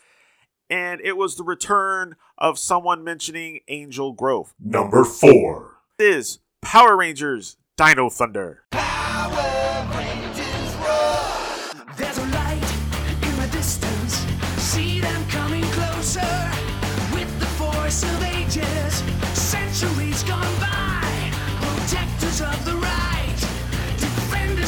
and 0.71 1.01
it 1.03 1.17
was 1.17 1.37
the 1.37 1.45
return 1.45 2.17
of 2.39 2.59
someone 2.59 3.05
mentioning 3.05 3.61
Angel 3.69 4.13
Grove. 4.13 4.55
Number 4.59 5.05
4. 5.05 5.77
This 5.99 6.17
is 6.17 6.39
Power 6.63 6.97
Rangers 6.97 7.57
Dino 7.77 8.09
Thunder. 8.09 8.65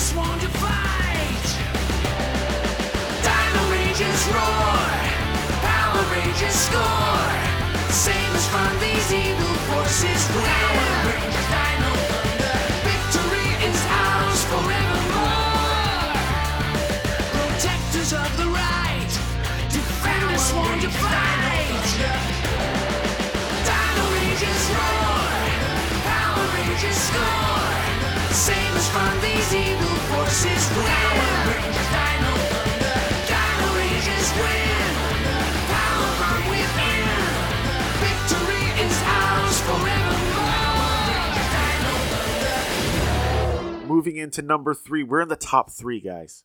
Sworn 0.04 0.38
to 0.38 0.48
fight. 0.60 1.46
Dino 3.24 3.62
roar. 4.36 4.78
Power 5.64 6.04
score. 6.50 7.32
From 8.54 8.72
these 8.78 9.08
evil 9.12 9.54
forces. 9.68 10.20
Power 10.28 11.24
Dino 11.52 11.92
Thunder. 12.12 12.58
Victory 12.86 13.48
is 13.68 13.80
ours 14.04 14.40
forevermore 14.50 15.64
protectors 17.34 18.12
of 18.12 18.30
the 18.36 18.48
right, 18.62 19.12
defenders 19.72 20.42
sworn 20.50 20.78
to 20.80 20.90
fight. 21.02 21.88
Dino 23.68 24.06
roar, 24.78 25.24
Power 26.12 26.46
score, 26.92 27.74
from 28.94 29.20
these 29.22 29.54
evil 29.54 29.83
forces. 30.14 30.62
Power 30.70 31.30
Rangers, 31.50 31.90
Dino 31.90 32.32
Thunder, 32.50 32.98
Dino 33.26 33.66
Rangers 33.74 34.30
win, 34.38 34.94
power 35.74 36.08
from 36.18 36.42
within. 36.50 37.06
Victory 38.02 38.64
is 38.84 38.96
ours 39.06 39.58
forevermore. 39.66 40.14
Moving 43.86 44.16
into 44.16 44.42
number 44.42 44.74
three, 44.74 45.02
we're 45.02 45.20
in 45.20 45.28
the 45.28 45.36
top 45.36 45.70
three, 45.70 46.00
guys. 46.00 46.44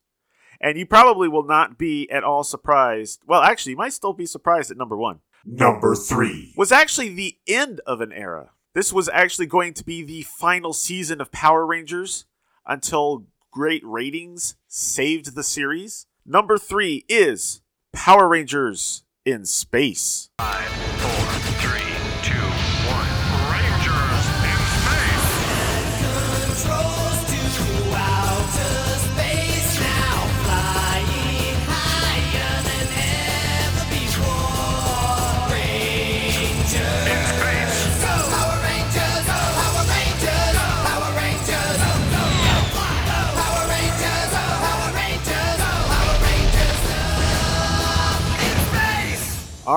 And 0.60 0.76
you 0.76 0.84
probably 0.84 1.26
will 1.28 1.46
not 1.46 1.78
be 1.78 2.08
at 2.10 2.22
all 2.22 2.44
surprised. 2.44 3.22
Well, 3.26 3.40
actually, 3.40 3.72
you 3.72 3.78
might 3.78 3.94
still 3.94 4.12
be 4.12 4.26
surprised 4.26 4.70
at 4.70 4.76
number 4.76 4.96
one. 4.96 5.20
Number 5.46 5.94
3. 5.94 6.52
was 6.54 6.70
actually 6.70 7.08
the 7.08 7.38
end 7.48 7.80
of 7.86 8.02
an 8.02 8.12
era. 8.12 8.50
This 8.74 8.92
was 8.92 9.08
actually 9.08 9.46
going 9.46 9.72
to 9.72 9.82
be 9.82 10.02
the 10.02 10.20
final 10.22 10.74
season 10.74 11.18
of 11.18 11.32
Power 11.32 11.64
Rangers 11.64 12.26
until 12.66 13.24
great 13.50 13.82
ratings 13.84 14.56
saved 14.68 15.34
the 15.34 15.42
series. 15.42 16.06
Number 16.24 16.58
three 16.58 17.04
is 17.08 17.62
Power 17.92 18.28
Rangers 18.28 19.02
in 19.24 19.44
Space. 19.44 20.30
Five, 20.38 20.70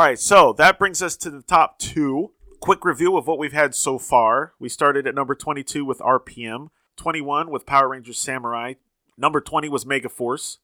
right, 0.03 0.19
so 0.19 0.51
that 0.53 0.77
brings 0.77 1.01
us 1.01 1.15
to 1.15 1.29
the 1.29 1.41
top 1.41 1.79
two. 1.79 2.31
Quick 2.59 2.83
review 2.83 3.15
of 3.15 3.25
what 3.25 3.37
we've 3.39 3.53
had 3.53 3.73
so 3.73 3.97
far. 3.97 4.53
We 4.59 4.67
started 4.67 5.07
at 5.07 5.15
number 5.15 5.33
22 5.33 5.85
with 5.85 5.99
RPM, 5.99 6.71
21 6.97 7.49
with 7.49 7.65
Power 7.65 7.87
Rangers 7.87 8.19
Samurai, 8.19 8.73
number 9.17 9.39
20 9.39 9.69
was 9.69 9.85
Mega 9.85 10.09
Force, 10.09 10.59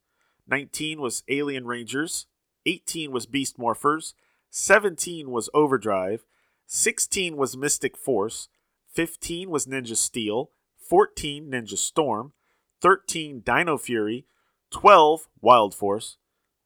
19 0.49 0.99
was 0.99 1.23
Alien 1.30 1.65
Rangers, 1.65 2.25
18 2.65 3.12
was 3.12 3.25
Beast 3.25 3.58
Morphers, 3.58 4.13
17 4.49 5.30
was 5.30 5.49
Overdrive, 5.54 6.25
16 6.67 7.38
was 7.38 7.56
Mystic 7.56 7.95
Force, 7.95 8.49
15 8.91 9.49
was 9.49 9.65
Ninja 9.65 9.95
Steel, 9.95 10.52
14 10.78 11.49
Ninja 11.49 11.78
Storm, 11.78 12.34
13 12.82 13.41
Dino 13.45 13.78
Fury, 13.78 14.25
12 14.71 15.30
Wild 15.39 15.73
Force, 15.73 16.17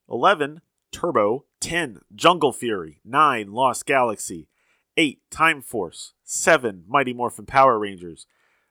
11 0.09 0.61
Turbo, 0.93 1.45
10 1.59 2.01
Jungle 2.15 2.53
Fury, 2.53 3.01
9 3.03 3.51
Lost 3.51 3.85
Galaxy, 3.85 4.47
8 4.95 5.19
Time 5.29 5.61
Force, 5.61 6.13
7 6.23 6.85
Mighty 6.87 7.13
Morphin 7.13 7.45
Power 7.45 7.77
Rangers. 7.77 8.27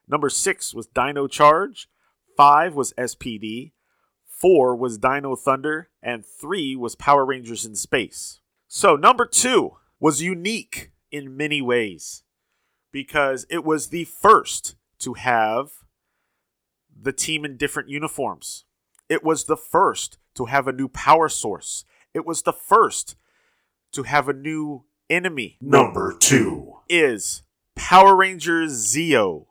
Number 0.09 0.31
6 0.31 0.75
was 0.75 0.87
Dino 0.87 1.27
Charge, 1.27 1.89
5 2.37 2.75
was 2.75 2.95
SPD, 2.95 3.73
4 4.27 4.75
was 4.75 4.99
Dino 4.99 5.37
Thunder, 5.37 5.91
and 6.03 6.25
3 6.25 6.77
was 6.77 6.97
Power 6.97 7.27
Rangers 7.27 7.67
in 7.67 7.75
Space. 7.75 8.41
So, 8.69 8.97
number 8.97 9.27
2 9.27 9.73
was 10.01 10.23
unique 10.23 10.91
in 11.11 11.37
many 11.37 11.61
ways 11.61 12.23
because 12.91 13.47
it 13.51 13.65
was 13.65 13.89
the 13.89 14.05
first 14.05 14.77
to 15.01 15.15
have 15.15 15.71
the 17.01 17.13
team 17.13 17.45
in 17.45 17.57
different 17.57 17.89
uniforms. 17.89 18.65
It 19.09 19.23
was 19.23 19.45
the 19.45 19.57
first 19.57 20.19
to 20.35 20.47
have 20.47 20.67
a 20.67 20.73
new 20.73 20.89
power 20.89 21.29
source. 21.29 21.85
It 22.15 22.27
was 22.27 22.43
the 22.43 22.53
first 22.53 23.17
to 23.93 24.03
have 24.03 24.29
a 24.29 24.35
new 24.35 24.85
enemy. 25.09 25.57
Number 25.61 26.15
2. 26.19 26.81
Is 26.89 27.43
Power 27.75 28.15
Rangers 28.15 28.73
Zeo. 28.73 29.47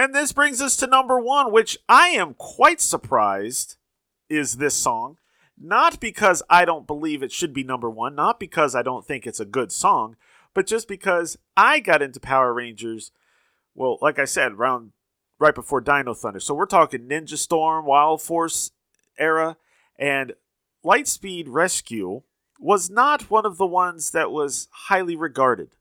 And 0.00 0.14
this 0.14 0.32
brings 0.32 0.62
us 0.62 0.76
to 0.76 0.86
number 0.86 1.20
one, 1.20 1.52
which 1.52 1.76
I 1.86 2.08
am 2.08 2.32
quite 2.32 2.80
surprised 2.80 3.76
is 4.30 4.54
this 4.54 4.74
song. 4.74 5.18
Not 5.58 6.00
because 6.00 6.42
I 6.48 6.64
don't 6.64 6.86
believe 6.86 7.22
it 7.22 7.30
should 7.30 7.52
be 7.52 7.64
number 7.64 7.90
one, 7.90 8.14
not 8.14 8.40
because 8.40 8.74
I 8.74 8.80
don't 8.80 9.04
think 9.04 9.26
it's 9.26 9.40
a 9.40 9.44
good 9.44 9.70
song, 9.70 10.16
but 10.54 10.66
just 10.66 10.88
because 10.88 11.36
I 11.54 11.80
got 11.80 12.00
into 12.00 12.18
Power 12.18 12.54
Rangers, 12.54 13.12
well, 13.74 13.98
like 14.00 14.18
I 14.18 14.24
said, 14.24 14.52
around 14.52 14.92
right 15.38 15.54
before 15.54 15.82
Dino 15.82 16.14
Thunder. 16.14 16.40
So 16.40 16.54
we're 16.54 16.64
talking 16.64 17.00
Ninja 17.00 17.36
Storm, 17.36 17.84
Wild 17.84 18.22
Force 18.22 18.70
era, 19.18 19.58
and 19.98 20.32
Lightspeed 20.82 21.44
Rescue 21.46 22.22
was 22.58 22.88
not 22.88 23.30
one 23.30 23.44
of 23.44 23.58
the 23.58 23.66
ones 23.66 24.12
that 24.12 24.30
was 24.30 24.68
highly 24.72 25.14
regarded. 25.14 25.76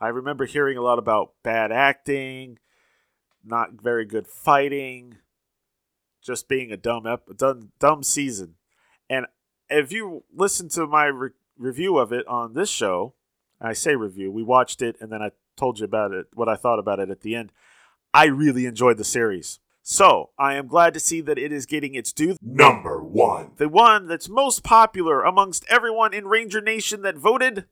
I 0.00 0.08
remember 0.08 0.46
hearing 0.46 0.76
a 0.76 0.82
lot 0.82 0.98
about 0.98 1.34
bad 1.44 1.70
acting, 1.70 2.58
not 3.44 3.80
very 3.80 4.04
good 4.04 4.26
fighting, 4.26 5.18
just 6.22 6.48
being 6.48 6.72
a 6.72 6.76
dumb 6.76 7.06
ep- 7.06 7.36
dumb, 7.36 7.72
dumb 7.78 8.02
season. 8.02 8.54
And 9.08 9.26
if 9.68 9.92
you 9.92 10.24
listen 10.34 10.68
to 10.70 10.86
my 10.86 11.06
re- 11.06 11.30
review 11.58 11.98
of 11.98 12.12
it 12.12 12.26
on 12.26 12.54
this 12.54 12.70
show, 12.70 13.14
I 13.60 13.72
say 13.72 13.96
review, 13.96 14.30
we 14.30 14.42
watched 14.42 14.82
it 14.82 14.96
and 15.00 15.10
then 15.12 15.22
I 15.22 15.30
told 15.56 15.78
you 15.78 15.84
about 15.84 16.12
it, 16.12 16.26
what 16.34 16.48
I 16.48 16.56
thought 16.56 16.78
about 16.78 17.00
it 17.00 17.10
at 17.10 17.20
the 17.20 17.34
end. 17.34 17.52
I 18.12 18.26
really 18.26 18.66
enjoyed 18.66 18.96
the 18.96 19.04
series. 19.04 19.60
So, 19.82 20.30
I 20.38 20.54
am 20.54 20.66
glad 20.66 20.94
to 20.94 21.00
see 21.00 21.20
that 21.22 21.38
it 21.38 21.52
is 21.52 21.64
getting 21.64 21.94
its 21.94 22.12
due. 22.12 22.36
Number 22.42 23.02
1. 23.02 23.52
The 23.56 23.68
one 23.68 24.06
that's 24.06 24.28
most 24.28 24.62
popular 24.62 25.22
amongst 25.22 25.64
everyone 25.68 26.12
in 26.12 26.26
Ranger 26.26 26.60
Nation 26.60 27.02
that 27.02 27.16
voted 27.16 27.64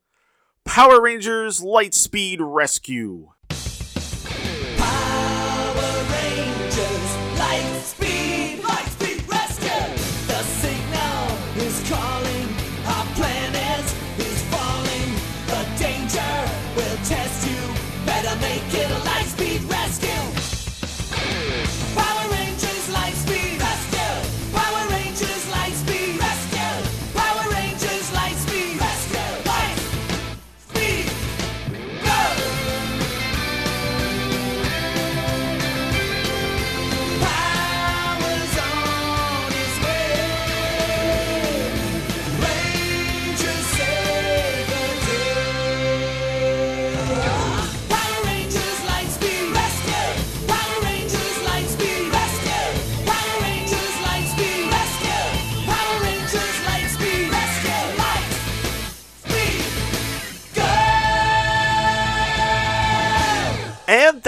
Power 0.64 1.00
Rangers 1.02 1.60
Lightspeed 1.60 2.38
Rescue. 2.40 3.32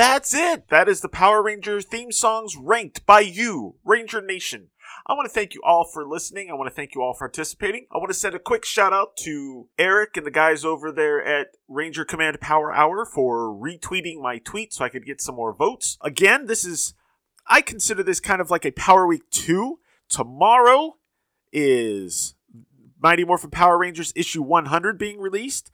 That's 0.01 0.33
it. 0.33 0.69
That 0.71 0.89
is 0.89 1.03
the 1.03 1.11
Power 1.11 1.43
Rangers 1.43 1.85
theme 1.85 2.11
songs 2.11 2.57
ranked 2.57 3.05
by 3.05 3.21
you, 3.21 3.77
Ranger 3.85 4.23
Nation. 4.23 4.69
I 5.07 5.13
want 5.13 5.27
to 5.29 5.35
thank 5.35 5.53
you 5.53 5.61
all 5.63 5.85
for 5.85 6.07
listening. 6.07 6.51
I 6.51 6.55
want 6.55 6.71
to 6.71 6.75
thank 6.75 6.95
you 6.95 7.03
all 7.03 7.13
for 7.13 7.29
participating. 7.29 7.87
I 7.93 7.99
want 7.99 8.09
to 8.09 8.15
send 8.15 8.35
a 8.35 8.39
quick 8.39 8.65
shout 8.65 8.95
out 8.95 9.19
to 9.19 9.69
Eric 9.79 10.17
and 10.17 10.25
the 10.25 10.31
guys 10.31 10.65
over 10.65 10.91
there 10.91 11.23
at 11.23 11.49
Ranger 11.69 12.07
Command 12.07 12.41
Power 12.41 12.73
Hour 12.73 13.05
for 13.05 13.49
retweeting 13.49 14.23
my 14.23 14.39
tweet 14.39 14.73
so 14.73 14.87
I 14.87 14.89
could 14.89 15.05
get 15.05 15.21
some 15.21 15.35
more 15.35 15.55
votes. 15.55 15.99
Again, 16.01 16.47
this 16.47 16.65
is, 16.65 16.95
I 17.47 17.61
consider 17.61 18.03
this 18.03 18.21
kind 18.21 18.41
of 18.41 18.51
like 18.51 18.65
a 18.65 18.71
Power 18.71 19.07
Week 19.07 19.29
2. 19.31 19.81
Tomorrow 20.09 20.97
is 21.53 22.37
Mighty 23.03 23.27
Morphin 23.27 23.51
Power 23.51 23.77
Rangers 23.77 24.15
issue 24.17 24.41
100 24.41 24.97
being 24.97 25.21
released. 25.21 25.71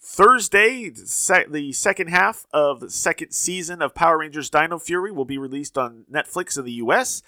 Thursday, 0.00 0.88
the 0.90 1.72
second 1.72 2.08
half 2.08 2.46
of 2.52 2.80
the 2.80 2.90
second 2.90 3.32
season 3.32 3.82
of 3.82 3.94
Power 3.94 4.18
Rangers 4.18 4.48
Dino 4.48 4.78
Fury 4.78 5.10
will 5.10 5.24
be 5.24 5.38
released 5.38 5.76
on 5.76 6.04
Netflix 6.12 6.56
in 6.56 6.64
the 6.64 6.72
US. 6.72 7.22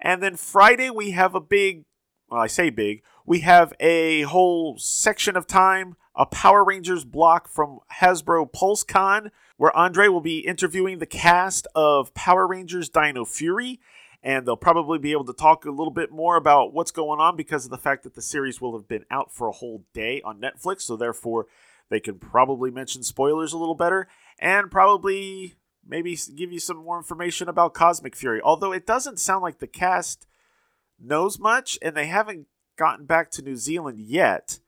And 0.00 0.22
then 0.22 0.36
Friday, 0.36 0.88
we 0.90 1.10
have 1.12 1.34
a 1.34 1.40
big, 1.40 1.84
well, 2.28 2.40
I 2.40 2.46
say 2.46 2.70
big, 2.70 3.02
we 3.26 3.40
have 3.40 3.72
a 3.80 4.22
whole 4.22 4.78
section 4.78 5.36
of 5.36 5.46
time, 5.46 5.96
a 6.14 6.26
Power 6.26 6.64
Rangers 6.64 7.04
block 7.04 7.48
from 7.48 7.80
Hasbro 8.00 8.52
PulseCon, 8.52 9.30
where 9.56 9.76
Andre 9.76 10.08
will 10.08 10.20
be 10.20 10.40
interviewing 10.40 10.98
the 10.98 11.06
cast 11.06 11.66
of 11.74 12.14
Power 12.14 12.46
Rangers 12.46 12.88
Dino 12.88 13.24
Fury. 13.24 13.80
And 14.24 14.46
they'll 14.46 14.56
probably 14.56 15.00
be 15.00 15.10
able 15.10 15.24
to 15.24 15.32
talk 15.32 15.64
a 15.64 15.70
little 15.70 15.92
bit 15.92 16.12
more 16.12 16.36
about 16.36 16.72
what's 16.72 16.92
going 16.92 17.18
on 17.18 17.34
because 17.34 17.64
of 17.64 17.72
the 17.72 17.78
fact 17.78 18.04
that 18.04 18.14
the 18.14 18.22
series 18.22 18.60
will 18.60 18.76
have 18.78 18.86
been 18.86 19.04
out 19.10 19.34
for 19.34 19.48
a 19.48 19.52
whole 19.52 19.84
day 19.92 20.22
on 20.24 20.40
Netflix. 20.40 20.82
So, 20.82 20.96
therefore, 20.96 21.46
they 21.90 22.00
can 22.00 22.18
probably 22.18 22.70
mention 22.70 23.02
spoilers 23.02 23.52
a 23.52 23.58
little 23.58 23.74
better 23.74 24.08
and 24.38 24.70
probably 24.70 25.54
maybe 25.86 26.16
give 26.36 26.52
you 26.52 26.58
some 26.58 26.78
more 26.78 26.96
information 26.96 27.48
about 27.48 27.74
Cosmic 27.74 28.16
Fury. 28.16 28.40
Although 28.42 28.72
it 28.72 28.86
doesn't 28.86 29.20
sound 29.20 29.42
like 29.42 29.58
the 29.58 29.66
cast 29.66 30.26
knows 30.98 31.38
much 31.38 31.78
and 31.82 31.96
they 31.96 32.06
haven't 32.06 32.46
gotten 32.76 33.06
back 33.06 33.30
to 33.32 33.42
New 33.42 33.56
Zealand 33.56 34.00
yet. 34.00 34.60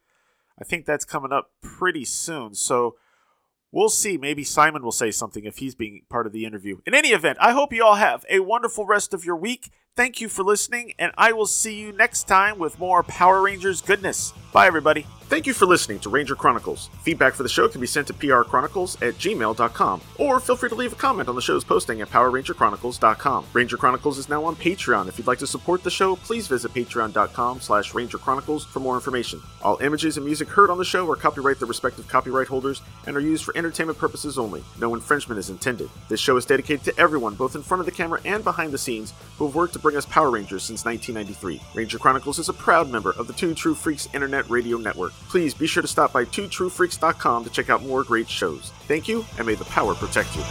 I 0.59 0.65
think 0.65 0.87
that's 0.87 1.05
coming 1.05 1.33
up 1.33 1.51
pretty 1.63 2.05
soon. 2.05 2.55
So 2.55 2.97
we'll 3.73 3.89
see. 3.89 4.17
Maybe 4.17 4.45
Simon 4.45 4.83
will 4.83 4.93
say 4.93 5.11
something 5.11 5.45
if 5.45 5.59
he's 5.59 5.75
being 5.75 6.03
part 6.09 6.27
of 6.27 6.33
the 6.33 6.45
interview. 6.45 6.79
In 6.87 6.95
any 6.95 7.09
event, 7.09 7.39
I 7.41 7.53
hope 7.53 7.73
you 7.73 7.85
all 7.85 7.97
have 7.97 8.25
a 8.31 8.41
wonderful 8.41 8.87
rest 8.87 9.15
of 9.15 9.25
your 9.25 9.37
week. 9.37 9.71
Thank 9.97 10.21
you 10.21 10.29
for 10.29 10.43
listening, 10.43 10.93
and 10.99 11.13
I 11.17 11.31
will 11.31 11.47
see 11.47 11.79
you 11.79 11.93
next 11.93 12.25
time 12.27 12.59
with 12.59 12.81
more 12.81 13.05
Power 13.05 13.41
Rangers 13.41 13.81
goodness. 13.81 14.33
Bye, 14.53 14.67
everybody. 14.67 15.07
Thank 15.27 15.47
you 15.47 15.55
for 15.55 15.67
listening 15.67 15.99
to 16.01 16.11
Ranger 16.11 16.37
Chronicles. 16.37 16.91
Feedback 17.03 17.35
for 17.35 17.43
the 17.43 17.49
show 17.49 17.67
can 17.67 17.81
be 17.81 17.87
sent 17.87 18.07
to 18.09 18.15
prchronicles 18.15 19.01
at 19.03 19.15
gmail.com, 19.15 20.01
or 20.19 20.39
feel 20.39 20.55
free 20.55 20.69
to 20.69 20.75
leave 20.75 20.93
a 20.93 20.97
comment 20.97 21.29
on 21.29 21.35
the 21.35 21.41
show's 21.41 21.65
posting 21.65 22.03
at 22.03 22.11
powerrangerchronicles.com. 22.11 23.47
Ranger 23.53 23.77
Chronicles 23.77 24.19
is 24.19 24.29
now 24.29 24.45
on 24.45 24.55
Patreon. 24.55 25.09
If 25.09 25.17
you'd 25.17 25.27
like 25.27 25.39
to 25.39 25.47
support 25.47 25.83
the 25.83 25.91
show, 25.91 26.15
please 26.17 26.47
visit 26.47 26.73
patreon.com 26.73 27.61
slash 27.61 27.93
rangerchronicles 27.93 28.67
for 28.67 28.81
more 28.81 28.95
information. 28.97 29.41
All 29.63 29.79
images 29.79 30.19
and 30.19 30.27
music 30.27 30.49
heard 30.49 30.71
on 30.71 30.79
the 30.79 30.85
show 30.85 31.11
are 31.11 31.17
copyright 31.17 31.59
their 31.59 31.67
respective 31.67 32.07
copyright 32.07 32.49
holders 32.49 32.83
and 33.07 33.17
are 33.17 33.21
used 33.21 33.45
for 33.45 33.57
entertainment 33.57 33.99
purposes 33.99 34.39
only. 34.39 34.63
No 34.79 34.95
infringement 34.95 35.39
is 35.39 35.51
intended. 35.51 35.89
This 36.09 36.21
show 36.21 36.37
is 36.37 36.47
dedicated 36.47 36.85
to 36.85 37.01
everyone, 37.01 37.35
both 37.35 37.57
in 37.57 37.63
front 37.63 37.81
of 37.81 37.87
the 37.87 37.93
camera 37.93 38.21
and 38.25 38.45
behind 38.45 38.73
the 38.73 38.79
scenes, 38.79 39.15
who 39.39 39.47
have 39.47 39.55
worked 39.55 39.73
to 39.73 39.79
bring 39.85 39.97
us 39.97 40.07
Power 40.07 40.31
Rangers 40.31 40.65
since 40.65 40.85
1993. 40.85 41.61
Ranger 41.75 41.99
Chronicles 41.99 42.39
is 42.39 42.49
a 42.49 42.55
proud 42.55 42.91
member 42.91 43.11
of 43.13 43.27
the 43.27 43.35
Two 43.35 43.55
True 43.55 43.75
Freaks 43.75 44.09
Internet 44.15 44.49
Radio 44.49 44.79
Network. 44.79 45.13
Please 45.29 45.53
be 45.53 45.67
sure 45.67 45.83
to 45.83 45.87
stop 45.87 46.11
by 46.11 46.25
twotruefreaks.com 46.25 47.45
to 47.45 47.51
check 47.51 47.69
out 47.69 47.83
more 47.83 48.03
great 48.03 48.29
shows. 48.29 48.73
Thank 48.89 49.07
you, 49.07 49.27
and 49.37 49.47
may 49.47 49.55
the 49.55 49.67
power 49.67 49.95
protect 49.95 50.35
you. 50.35 50.43